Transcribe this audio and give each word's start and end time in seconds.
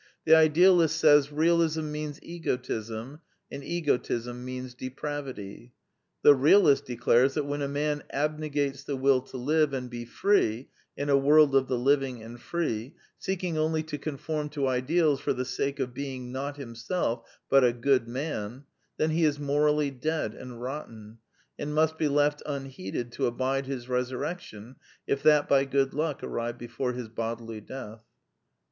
The 0.25 0.33
idealist 0.33 0.97
says,'' 0.97 1.31
Realism 1.31 1.91
means 1.91 2.17
egotism; 2.23 3.19
and 3.51 3.63
egotism 3.63 4.43
means 4.43 4.73
de 4.73 4.89
pravity." 4.89 5.73
The 6.23 6.33
realist 6.33 6.85
declares 6.85 7.35
that 7.35 7.43
when 7.45 7.61
a 7.61 7.67
man 7.67 8.01
abnegates 8.11 8.83
the 8.83 8.95
will 8.95 9.21
to 9.21 9.37
live 9.37 9.73
and 9.73 9.91
be 9.91 10.05
free 10.05 10.69
in 10.97 11.09
a 11.09 11.17
world 11.19 11.53
of 11.55 11.67
the 11.67 11.77
living 11.77 12.23
and 12.23 12.41
free, 12.41 12.95
seeking 13.19 13.59
only 13.59 13.83
to 13.83 13.99
conform 13.99 14.49
to 14.49 14.67
ideals 14.67 15.19
for 15.21 15.33
the 15.33 15.45
sake 15.45 15.79
of 15.79 15.93
being, 15.93 16.31
not 16.31 16.57
himself, 16.57 17.29
but'' 17.47 17.63
a 17.63 17.71
good 17.71 18.07
man," 18.07 18.63
then 18.97 19.11
he 19.11 19.23
is 19.23 19.37
morally 19.37 19.91
dead 19.91 20.33
and 20.33 20.59
rotten, 20.63 21.19
and 21.59 21.75
must 21.75 21.99
be 21.99 22.07
left 22.07 22.41
unheeded 22.47 23.11
to 23.11 23.27
abide 23.27 23.67
his 23.67 23.85
resurrec 23.85 24.39
tion, 24.39 24.77
if 25.05 25.21
that 25.21 25.47
by 25.47 25.63
good 25.63 25.93
luck 25.93 26.23
arrive 26.23 26.57
before 26.57 26.93
his 26.93 27.07
bodily 27.07 27.61
death. 27.61 28.01